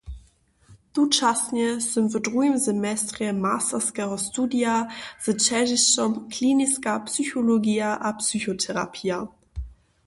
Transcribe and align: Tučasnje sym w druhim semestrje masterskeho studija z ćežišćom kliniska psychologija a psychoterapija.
Tučasnje 0.93 1.81
sym 1.81 2.09
w 2.09 2.19
druhim 2.21 2.59
semestrje 2.67 3.29
masterskeho 3.33 4.17
studija 4.27 4.75
z 5.23 5.27
ćežišćom 5.45 6.11
kliniska 6.37 6.93
psychologija 6.99 7.97
a 8.01 8.13
psychoterapija. 8.13 9.27